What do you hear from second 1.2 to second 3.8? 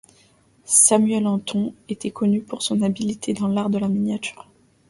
Anton était connu pour son habilité dans l'art de